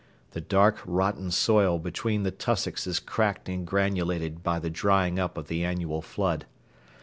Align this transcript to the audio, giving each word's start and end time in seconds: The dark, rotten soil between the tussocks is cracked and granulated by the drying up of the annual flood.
The 0.31 0.41
dark, 0.41 0.81
rotten 0.87 1.29
soil 1.29 1.77
between 1.77 2.23
the 2.23 2.31
tussocks 2.31 2.87
is 2.87 2.99
cracked 2.99 3.47
and 3.47 3.67
granulated 3.67 4.41
by 4.41 4.57
the 4.57 4.71
drying 4.71 5.19
up 5.19 5.37
of 5.37 5.47
the 5.47 5.63
annual 5.63 6.01
flood. 6.01 6.47